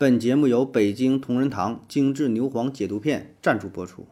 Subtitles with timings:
[0.00, 4.06] 本节目由北京同仁堂精致牛黄解毒片赞助播出。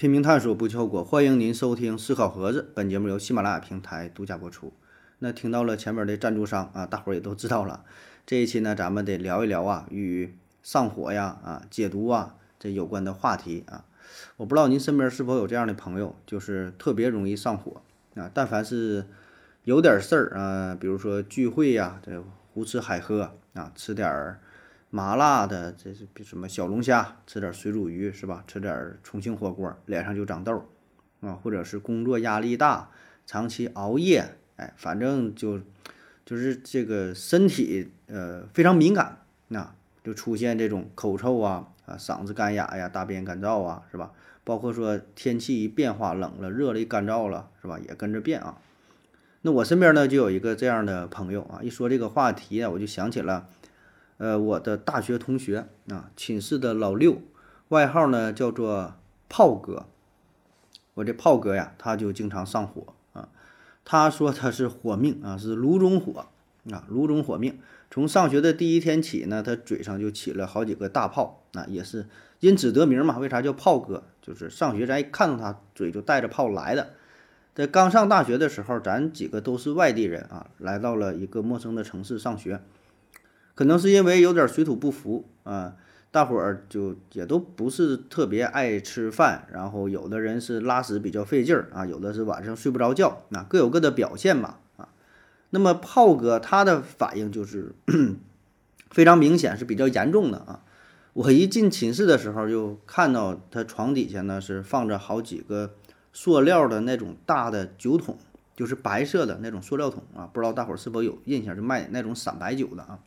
[0.00, 1.02] 拼命探索，不计后果。
[1.02, 4.72] 欢迎您收听思考盒子，本节目由喜马拉雅平台独家播出。
[5.18, 7.84] 那听到了前面的赞助商啊，大伙儿也都知道了。
[8.24, 13.86] 这一期呢，咱们得聊一聊啊，与上火呀、啊解毒啊这有关的话题啊。
[14.36, 17.82] 我不知道您身边是否有这样的朋友，就是特别容易上火
[18.14, 18.30] 啊。
[18.32, 19.04] 但凡是
[19.64, 22.22] 有点事儿啊，比如说聚会呀，这
[22.54, 24.38] 胡吃海喝啊，吃点儿
[24.90, 28.42] 麻辣的，这是比什么小龙虾，吃点水煮鱼是吧？
[28.46, 30.66] 吃点重庆火锅，脸上就长痘
[31.20, 32.90] 啊，或者是工作压力大，
[33.26, 35.60] 长期熬夜，哎，反正就
[36.24, 44.12] 就是这个身体呃非常敏感，那、就出现这种口臭啊啊，嗓子干哑呀，大便干燥啊，是吧？
[44.42, 47.78] 包括说天气一变化，冷了、热了、一干燥了，是吧？
[47.78, 48.56] 也跟着变啊。
[49.42, 53.48] 那我身边呢就有一个这样的朋友啊，一说这个话题啊，我就想起了。
[54.18, 57.22] 呃，我的大学同学啊，寝室的老六，
[57.68, 58.94] 外号呢叫做
[59.28, 59.86] 炮哥。
[60.94, 63.28] 我这炮哥呀，他就经常上火啊。
[63.84, 66.26] 他说他是火命啊，是炉中火
[66.70, 67.58] 啊，炉中火命。
[67.90, 72.06] 从上学的第一天起呢，他嘴上就起了好几个大泡，啊，也是
[72.40, 73.18] 因此得名嘛。
[73.18, 74.02] 为啥叫炮哥？
[74.20, 76.90] 就是上学咱一看到他嘴就带着泡来的。
[77.54, 82.60] 在刚上大学的时候，咱几个都是外地人啊，来到了一个陌生的城市上学。
[83.58, 85.74] 可能是因为有点水土不服啊，
[86.12, 94.90] 大伙儿就也都不是特别爱吃饭，然后有的人是拉屎比较费劲儿啊，有的是晚上睡不着觉，那各有各的表现吧啊。
[95.50, 97.74] 那么炮哥他的反应就是
[98.92, 100.62] 非常明显，是比较严重的啊。
[101.14, 105.74] 我一进寝室的时候，就看到他床底下呢是放着好几个
[106.12, 108.16] 塑料的那种大的酒桶，
[108.54, 113.00] 就是白色的那种塑料桶啊，不知道大伙儿是否有印象，就卖那种散白酒的啊。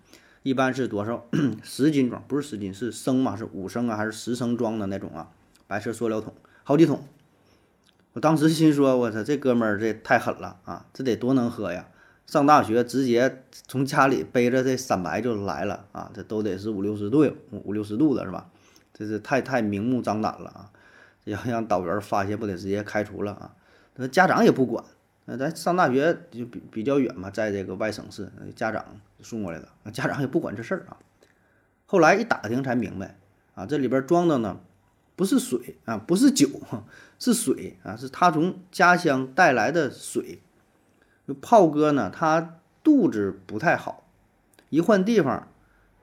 [0.43, 1.25] 一般是多少
[1.61, 5.29] 十斤装，不是十斤，是升嘛，是五升啊，还是十升装的那种啊？
[5.67, 7.03] 白色塑料桶，好几桶。
[8.13, 10.85] 我当时心说，我操，这哥们儿这太狠了啊！
[10.91, 11.87] 这得多能喝呀！
[12.27, 16.11] 上大学直接从家里背着这散白就来了啊！
[16.13, 18.49] 这都得是五六十度，五六十度的是吧？
[18.93, 20.71] 这是太太明目张胆了啊！
[21.23, 23.53] 要让导员发现，不得直接开除了啊？
[23.95, 24.83] 那家长也不管。
[25.25, 28.83] 那咱上大学就比比较远嘛，在这个外省市，家长
[29.21, 30.97] 送过来的，家长也不管这事儿啊。
[31.85, 33.17] 后来一打听才明白，
[33.53, 34.59] 啊，这里边装的呢
[35.15, 36.47] 不是水啊，不是酒，
[37.19, 40.39] 是水啊，是他从家乡带来的水。
[41.39, 44.07] 炮哥呢，他肚子不太好，
[44.69, 45.47] 一换地方，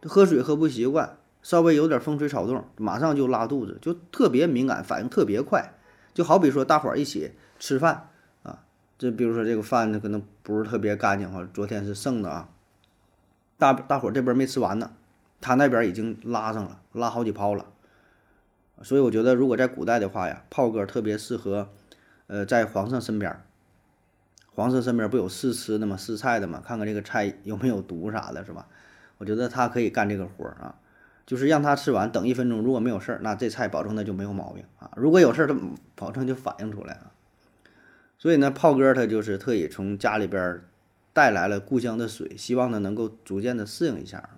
[0.03, 5.75] 喝水喝不习惯，稍微有点风吹草动，马上就拉肚子，就特别敏感，反应特别快。
[6.15, 8.09] 就好比说大伙儿一起吃饭。
[8.99, 12.49] 这比如说这个饭呢，可能不是特别干净哈，昨天是剩的啊，
[13.57, 14.91] 大大伙这边没吃完呢，
[15.41, 17.67] 他那边已经拉上了，拉好几泡了。
[18.83, 21.69] 所以我觉得，如果在古代的话呀，炮哥特别适合，
[22.27, 23.41] 呃，在皇上身边，
[24.53, 25.97] 皇上身边不有试吃的吗？
[25.97, 26.61] 试菜的吗？
[26.65, 28.67] 看看这个菜有没有毒啥的，是吧？
[29.19, 30.75] 我觉得他可以干这个活儿啊，
[31.25, 35.57] 就是让他吃完，等一分钟，如果没有事儿，那这菜保证他就没有毛病啊；如果有事儿，他
[35.95, 37.13] 保证就反映出来啊。
[38.19, 40.61] 所以呢，炮哥他就是特意从家里边
[41.13, 44.29] 带来了故乡的水，希望呢能够逐渐的适应一下。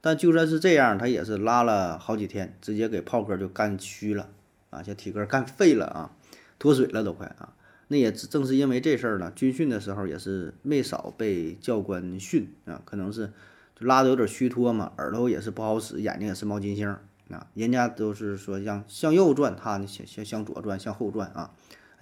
[0.00, 4.30] 但就算是这样，他也是拉了好几天，直接给炮哥就干虚了
[4.70, 6.12] 啊，像体格干废了啊，
[6.58, 7.52] 脱水了都快啊。
[7.88, 13.32] 那也正是因为这事儿呢，军训的时候也是没少被教官训啊，可能是
[13.74, 16.88] 就拉的有点虚脱嘛，耳朵也是不好使，眼睛也是冒金星
[17.30, 17.46] 啊。
[17.54, 21.50] 人家都是说向向右转，他呢向向向左转，向后转啊。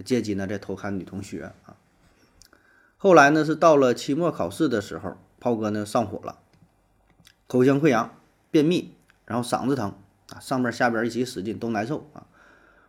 [0.05, 1.77] 借机呢在偷看女同学啊，
[2.97, 6.39] 后来呢是到了期末考试的时候，炮哥呢上火了，
[7.47, 8.19] 口腔溃疡、
[8.51, 8.93] 便秘，
[9.25, 9.95] 然后嗓子疼
[10.31, 12.27] 啊，上边下边一起使劲都难受啊。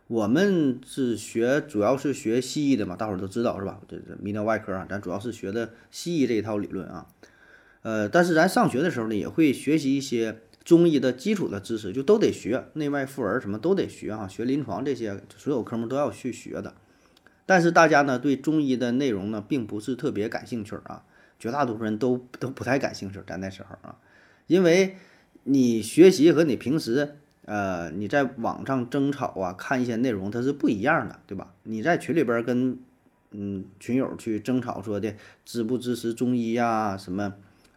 [0.06, 3.78] 我们是学主要是学西医的嘛，大伙都知道是吧？
[3.86, 7.06] 这这泌尿外科啊，咱主要是学的西医这一套理论啊。
[7.82, 16.74] 呃，但是咱上学的时候呢，也会学习一些中医的基础的知识，就都得学，内外妇儿什么都得学啊，学临床这些所有科目都要去学的。
[17.48, 21.02] 但是大家呢对中医的内容呢并不是特别感兴趣啊，
[21.38, 23.18] 绝大多数人都都不太感兴趣。
[23.26, 23.96] 咱那时候啊，
[24.46, 24.96] 因为
[25.44, 27.16] 你学习和你平时
[27.46, 31.54] 呃，你在网上争吵啊，看一些内容，它是不一样的，对吧？
[31.62, 32.78] 你在群里边跟
[33.30, 35.14] 嗯群友去争吵说的
[35.46, 37.32] 支不支持中医呀，什么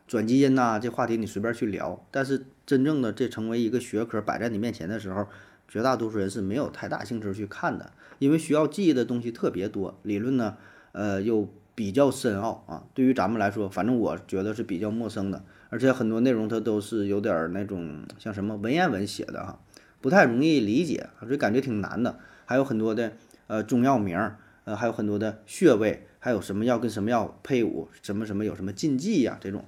[0.05, 5.25] 转基因呐、这话题你随便去聊，但是真正的这成为一个学科摆在你面前的时候，
[5.71, 10.57] 绝大多数人是没有太大兴趣去看的，因为需要记忆的东西特别多，理论呢，
[10.91, 12.83] 呃，又比较深奥啊。
[12.93, 19.61] 对于咱们来说，反正我觉得是比较陌生的，而且很多内容它都是有点儿那种像什么文言文写的哈，
[20.01, 22.19] 不太容易理解，所以感觉挺难的。
[22.45, 23.13] 还有很多的
[23.47, 24.19] 呃中药名，
[24.65, 29.63] 呃，还有很多的穴位，还有什么药跟什么药配伍，什么什么有什么禁忌呀、这种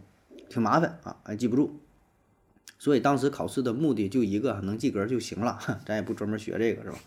[0.49, 1.79] 挺麻烦啊，还记不住。
[2.83, 6.97] 所以当时考试的目的就一个，能及格就行了，咱也不专门学这个是吧？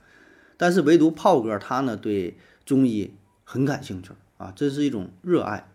[0.56, 3.12] 但是唯独炮哥他呢对中医
[3.44, 5.68] 很感兴趣啊，这是一种热爱。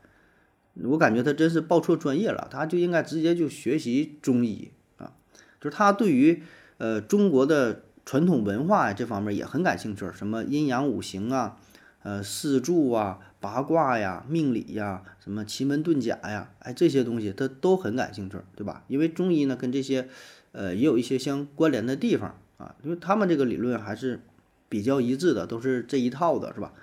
[0.85, 5.13] 我感觉他真是报错专业了，他就应该直接就学习中医啊，
[5.59, 6.41] 就是他对于
[6.79, 11.59] 呃中国的传统文化呀这方面也很感兴趣，什么阴阳五行啊，
[12.03, 18.83] 呃四柱啊、八卦呀、命理呀、什么奇门遁甲呀，哎这些东西他都很感兴趣，对吧？
[18.87, 20.09] 因为中医呢跟这些
[20.51, 24.21] 呃也有一些相关联的地方啊，因为他们这个理论还是
[24.69, 26.73] 比较一致的，都是这一套的，是吧？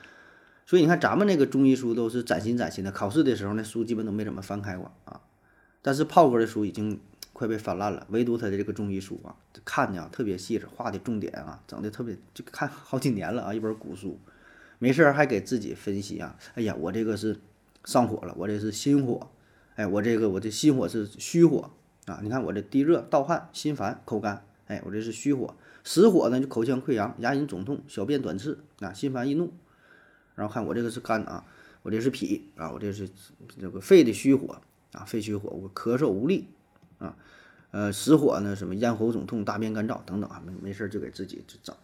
[0.66, 5.20] 所以你看咱们那个中医书都是崭新崭新的，考试的时候那书基本都没怎么翻开过啊。
[5.80, 7.00] 但是炮哥的书已经
[7.32, 14.20] 快被翻烂了，唯独他的这个中医书啊，看的啊特别细致，画的重点啊，整的特别就看好几年了啊，一本古书，
[14.78, 17.36] 没事儿还给自己分析啊，哎呀，我这个是
[17.84, 19.30] 上火了，我这是心火，
[19.74, 21.70] 哎，我这个我这心火是虚火
[22.06, 29.52] 啊，你看我这低热、盗汗、心烦、口干，哎，我这是虚火，实火呢就口腔溃疡、牙龈肿痛、小便短赤啊，心烦易怒。
[30.34, 31.44] 然后看我这个是肝啊，
[31.82, 33.08] 我这是脾啊，我这是
[33.60, 34.60] 这个肺的虚火
[34.92, 36.46] 啊，肺虚火，我咳嗽无力
[36.98, 37.16] 啊，
[37.72, 41.74] 呃，实火呢什么咽喉肿痛、大便干燥等等啊，没没事就给自己就整，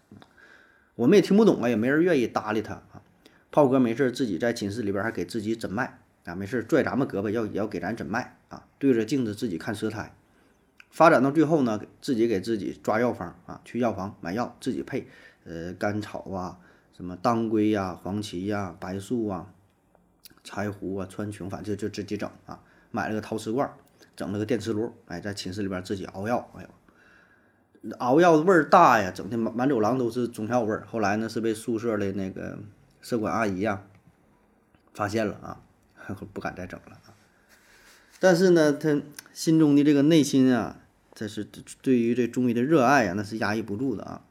[0.94, 3.02] 我们也听不懂啊，也没人愿意搭理他啊。
[3.50, 10.14] 炮哥没事自己在寝室里边还给自己诊脉啊，没事拽咱们胳膊要也要给咱诊脉啊，对着镜子自己看舌苔。
[10.91, 15.08] 发展到最后呢，自己给自己抓药方啊，去药房买药自己配，
[15.44, 16.58] 呃，甘草啊。
[16.97, 19.52] 什么当归呀、黄芪呀、白术啊、
[20.44, 22.62] 柴胡啊、川穹，反正就自己整啊。
[22.93, 23.69] 买了个陶瓷罐，
[24.14, 26.69] 整了个电磁炉，哎，在寝室里边自己熬药，哎呦，
[27.98, 30.86] 熬药味儿大呀，整的满满走廊都是中药味儿。
[30.90, 32.58] 后来呢，是被宿舍的那个
[33.02, 33.82] 舍管阿姨呀
[34.94, 35.60] 发现了啊，
[36.32, 36.98] 不敢再整了。
[38.20, 39.02] 但是呢，他
[39.32, 40.78] 心中的这个内心啊，
[41.14, 41.46] 这是
[41.82, 44.22] 对于这中医的热爱呀，那是压抑不住的啊。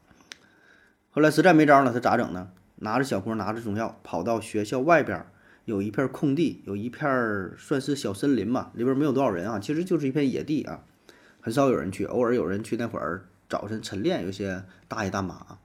[1.10, 2.50] 后来实在没招了，他咋整呢？
[2.76, 5.24] 拿着小锅，拿着中药，跑到学校外边
[5.64, 10.82] 有一片空地，有一片算是小森林嘛，里边没有多少人啊，其实就是一片野地啊，
[11.40, 15.60] 很少有人去，偶尔有人去那会儿早晨晨练，有些大爷大妈啊。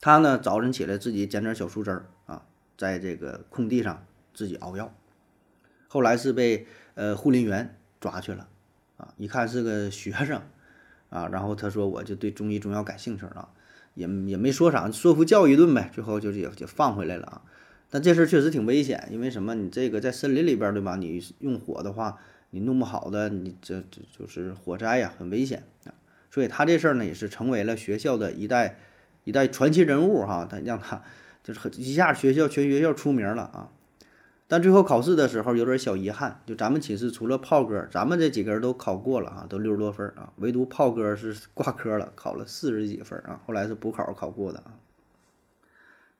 [0.00, 2.42] 他呢，早晨起来自己捡点小树枝儿啊，
[2.76, 4.94] 在这个空地上自己熬药。
[5.88, 8.48] 后来是被呃护林员抓去了
[8.96, 10.42] 啊，一看是个学生
[11.10, 13.50] 啊，然后他说我就对中医中药感兴趣了。
[13.94, 17.42] 也也没说啥，说服教育一顿呗，最后就是也也放回来了啊。
[17.88, 19.54] 但这事儿确实挺危险，因为什么？
[19.54, 20.96] 你这个在森林里边，对吧？
[20.96, 22.18] 你用火的话，
[22.50, 25.94] 你弄不好的，你这这就是火灾呀，很危险啊。
[26.36, 28.78] 所以他这事儿呢，也是成为了学校的一代
[29.24, 30.46] 一代传奇人物哈。
[30.50, 31.02] 他让他
[31.42, 33.70] 就是一下学校全学校出名了啊。
[34.46, 44.74] 但最后考试的时候有点小遗憾，就咱们寝室除了炮哥，咱们这几个人都考过了啊，都六十多分啊，唯独炮哥是挂科了，考了四十几分啊，后来是补考考过的啊。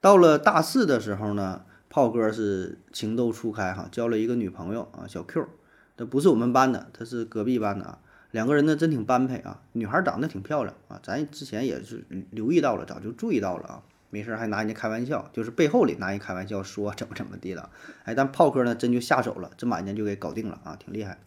[0.01, 5.47] 到了大四的时候呢，炮哥是情窦初开哈，交了一个女朋友啊，小 Q，
[5.95, 7.99] 他不是我们班的，他是隔壁班的啊，
[8.31, 13.83] 两个人呢真挺般配啊，女孩长得挺漂亮啊，咱之前也是留意到了，早就注意到了啊。
[14.09, 17.69] 没事还拿人家开玩笑，就是背后里拿人开玩笑说怎么怎么地的，
[18.05, 21.17] 哎，但炮哥呢真就下手了，这把人家就给搞定了啊，挺厉害。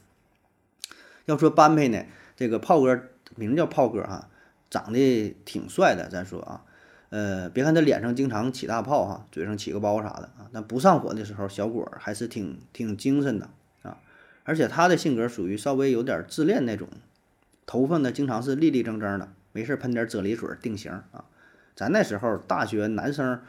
[1.26, 2.02] 要说般配呢，
[2.36, 3.02] 这个炮哥
[3.36, 4.30] 名叫炮哥哈，
[4.70, 6.64] 长得挺帅的，咱说啊，
[7.10, 13.50] 呃，别看他脸上经常起大泡哈，嘴上起个包啥的啊，但不上火的时候，小伙还是挺挺精神的，
[14.44, 16.88] 而且他的性格属于稍微有点自恋那种，
[17.66, 21.24] 头发呢经常是立立正正的，没事喷点啫喱水定型啊。
[21.76, 23.40] 咱那时候大学男生，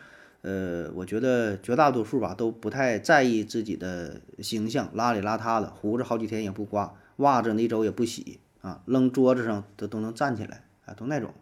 [0.42, 11.34] 呃，我觉得绝大多数吧都不太在意自己的形象，邋里邋遢的，胡子好几天也不刮，袜子一周也不洗啊，扔桌子上都都能站起来啊，都那种。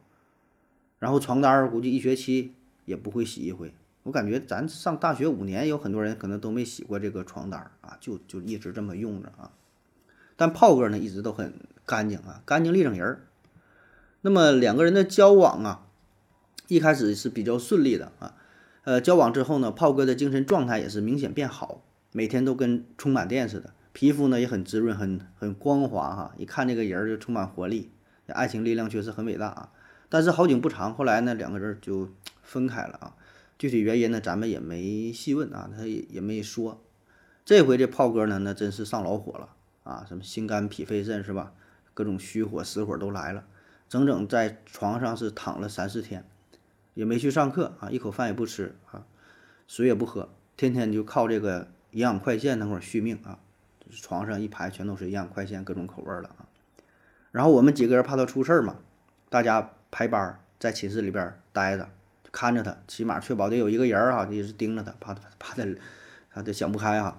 [0.99, 2.53] 然后床单估计一学期
[2.85, 9.51] 也不会洗一回，我感觉咱上大学五年，有很多人可能都没洗过这个床单儿啊，就就一直这么用着啊。
[10.35, 11.53] 但炮哥呢一直都很
[11.85, 13.27] 干净啊，干净利整人儿。
[14.21, 15.85] 那么两个人的交往啊，
[16.67, 18.35] 一开始是比较顺利的啊。
[18.85, 27.91] 呃，交往之后呢，炮哥的精神状态也是明显变好，每天都跟充满电似的，皮肤呢也很滋润，很很光滑哈，一看这个人就充满活力。
[28.27, 29.71] 爱情力量确实很伟大啊。
[30.07, 32.09] 但是好景不长，后来呢，两个人就
[32.41, 33.15] 分开了啊。
[33.59, 36.81] 具体原因呢，咱们也没细问啊，他也也没说。
[37.43, 39.49] 这回这炮哥呢，那真是上老火了
[39.83, 41.51] 啊，什么心肝脾肺肾是吧？
[41.93, 43.43] 各种虚火实火都来了，
[43.89, 46.23] 整整在床上是躺了三四天，
[46.93, 49.05] 也没去上课啊，一口饭也不吃啊，
[49.67, 53.39] 水也不喝，天天就靠这个营养快线那块续命啊。
[53.91, 56.47] 床上一排全都是营养快线，各种口味儿了啊。
[57.31, 58.77] 然后我们几个人怕他出事儿嘛，
[59.29, 61.89] 大家排班在寝室里边待着，
[62.31, 65.65] 看着他，起码确保得有一个人儿哈，一直盯着他，怕他怕他
[66.33, 67.17] 他他想不开哈。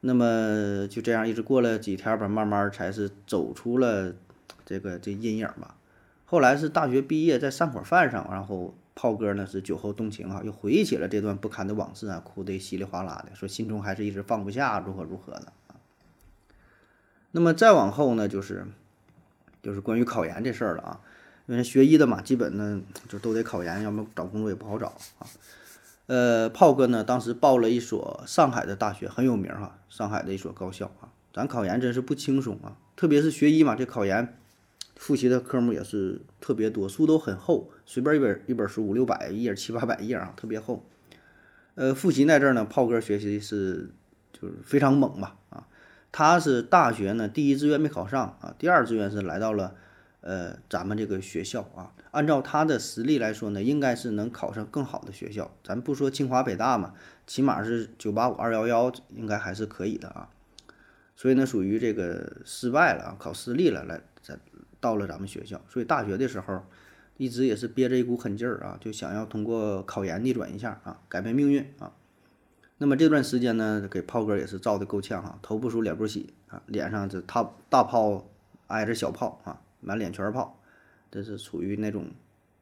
[0.00, 4.14] 那么就这样一直过了几天吧，慢慢才是走出了
[4.64, 5.74] 这个这阴影吧。
[6.24, 15.74] 后来是大学毕业，在散伙饭上，然后炮哥呢是酒后动情啊，又回忆起了这段不堪的往事啊，哭得稀里哗啦的，说心中还是一直放不下，如何如何的啊。
[17.32, 18.66] 那么再往后呢，就是
[19.62, 21.00] 就是关于考研这事儿了啊，
[21.48, 24.88] 因为学医的嘛，基本呢就都得考研，要么找工作也不好找
[25.18, 25.26] 啊。
[26.06, 31.08] 呃，炮哥呢，当时报了一所上海的大学，很有名哈，上海的一所高校啊。
[31.32, 34.36] 咱考研真是不轻松啊，特别是学医嘛，这考研
[34.96, 40.84] 复习的科目也是特别多，书都很厚，随便一本一本书五六百页、七八百页啊，特别厚。
[41.76, 43.90] 呃，复习那阵儿呢，炮哥学习是
[44.32, 45.66] 就是非常猛吧啊。
[46.12, 49.74] 他是大学呢第一志愿没考上啊，第二志愿是来到了
[50.20, 51.92] 呃咱们这个学校啊。
[52.10, 55.50] 按照他的实力来说呢，应该是能考上更好的学校。
[55.62, 56.94] 咱不说清华北大嘛，
[57.26, 60.30] 起码是九八五二幺幺，应该还是可以的啊。
[61.14, 64.38] 所以呢，属于这个失败了啊，考失利了，来咱
[64.80, 65.60] 到了咱们学校。
[65.68, 66.62] 所以大学的时候，
[67.16, 71.92] 一直也是憋着一股狠劲儿啊，就想要通过考研逆转一下啊，改变命运啊。
[72.78, 78.28] 那么这段时间呢，给炮哥也是造的够呛哈，头不梳脸不洗啊，脸上这大大泡
[78.68, 80.60] 挨着小泡啊，满脸全是泡。
[81.10, 82.10] 这是处于那种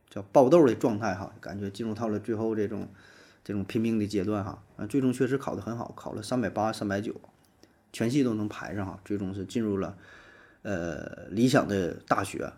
[0.08, 2.88] 叫爆痘的状态哈，感觉进入到了最后这种
[3.42, 7.14] 这种拼命的阶段哈，啊，最终确实考得很好，考了三百八、三百九，
[7.92, 9.99] 全系都能排上哈，最终是进入了
[10.62, 12.56] 呃理想的大学啊。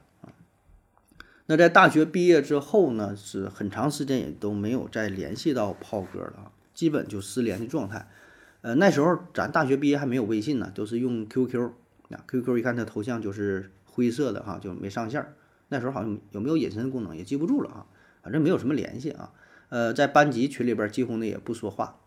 [1.46, 8.06] 那在大学毕业之后呢，是很长时间也都没有再联系到炮哥了，基本就失联的状态。
[8.60, 11.70] 呃，那时候咱大学毕业还没有微信呢，都是用 QQ
[12.10, 15.35] 啊，QQ 一看他头像就是灰色的哈，就没上线儿。
[15.67, 17.87] 那时候好像有没有隐身功能也记不住了啊，
[18.23, 19.33] 反正没有什么联系啊。
[19.71, 21.99] 呃，在班级群里边几乎呢也不说话。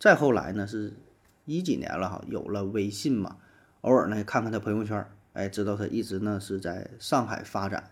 [0.00, 0.94] 再后来呢是
[1.44, 3.36] 一几年了哈，有了微信嘛，
[3.82, 7.90] 偶尔呢看看他朋友圈，哎，知道他一直呢是在上海发展。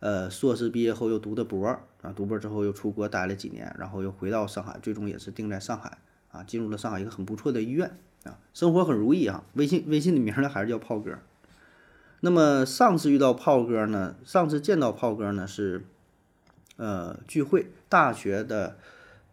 [0.00, 1.66] 呃，硕士毕业后又读的博
[2.00, 5.98] 啊，读博之后又出国待了几年，然后又回到上海，最终也是定在上海
[6.32, 9.44] 啊，进入了上海一个很不错的医院啊，生活很如意啊。
[9.54, 11.18] 微信微信的名呢还是叫炮哥。
[12.20, 14.16] 那么上次遇到炮哥呢？
[14.24, 15.84] 上次见到炮哥呢是，
[16.76, 18.76] 呃，聚会，大学的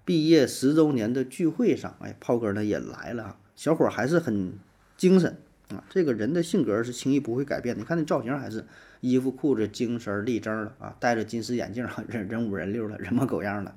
[0.04, 4.54] 毕业十周年的聚会上，哎，炮哥呢也来了，小伙还是很
[4.98, 5.36] 精神
[5.70, 5.84] 啊。
[5.90, 7.82] 这个人的性格是轻易不会改变的。
[7.82, 8.64] 你看那造型还是
[9.02, 13.74] 衣服裤子精神立正的啊，戴着金丝眼镜，人人五人六的，人模狗样的。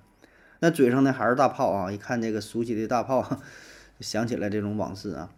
[0.60, 3.40] 那嘴上呢还是大炮啊，一看这个熟悉的大炮，
[4.00, 5.30] 想起来这种往事啊。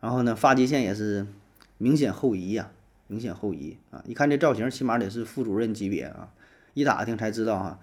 [0.00, 1.26] 然后呢，发际线也是
[1.76, 2.70] 明显后移呀。
[3.08, 4.02] 明显后移啊！
[4.04, 6.32] 一看这造型，起码得是副主任级别啊！
[6.74, 7.78] 一打听才知道哈，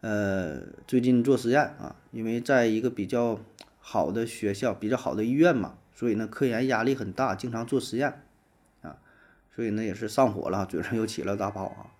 [0.00, 3.40] 呃，最近做实验啊，因为在一个比较
[3.78, 8.22] 好的学校、比较好的医院嘛，所以呢，科研压力很大，经常做实验
[8.82, 8.96] 啊，
[9.54, 11.90] 所以呢也是上火了，嘴上又起了大泡啊。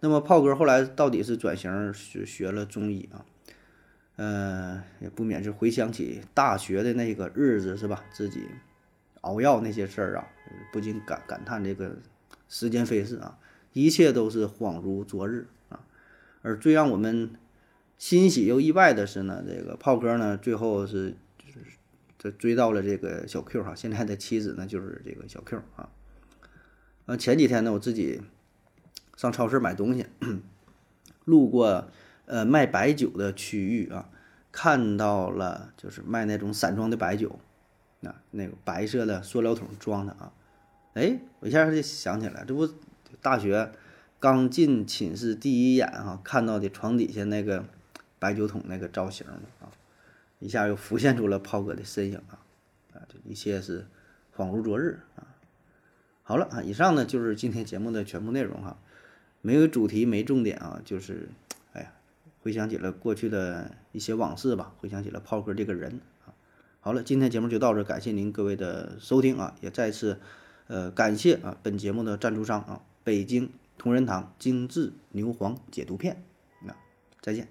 [0.00, 3.26] 那么炮哥后来到底是转型学学了中医啊？
[4.16, 8.04] 呃，也不免是回想起大学的那个日子是吧？
[8.12, 8.46] 自己
[9.22, 10.26] 熬药那些事儿啊，
[10.72, 11.96] 不禁感感叹这个。
[12.52, 13.38] 时间飞逝啊，
[13.72, 15.80] 一切都是恍如昨日啊。
[16.42, 17.30] 而最让我们
[17.96, 21.78] 欣喜又意外的是呢，这个炮哥呢，最后是就是
[22.18, 25.88] 这追到了这个小 Q 哈，现在的妻子呢就是这个小 Q 啊。
[27.06, 28.20] 呃，前几天呢，我自己
[29.16, 30.04] 上超市买东西，
[31.24, 31.88] 路过
[32.26, 34.10] 呃卖白酒的区域啊，
[34.52, 37.38] 看到了就是卖那种散装的白酒，
[38.02, 40.34] 啊，那个白色的塑料桶装的啊。
[40.94, 42.68] 哎，我一下就想起来，这不
[43.22, 43.72] 大学
[44.20, 47.64] 刚进寝室第一眼哈看到的床底下那个
[48.18, 49.72] 白酒桶那个造型了啊！
[50.38, 52.44] 一下又浮现出了炮哥的身影啊！
[52.92, 53.86] 啊，这一切是
[54.36, 55.24] 恍如昨日啊！
[56.22, 58.76] 好了啊，以上呢就是今天节目的全部内容哈，
[59.40, 61.30] 没有主题，没重点啊，就是
[61.72, 61.92] 哎呀，
[62.42, 66.36] 回想起了过去的一些往事吧，回想起了炮哥这个人啊！
[66.80, 70.20] 好了，今天节目就到这，感谢您各位的收听啊，也再次。
[70.66, 76.24] 呃，感谢啊，本节目的赞助商啊，北京同仁堂精致牛黄解毒片
[76.66, 76.76] 啊，
[77.20, 77.48] 再见。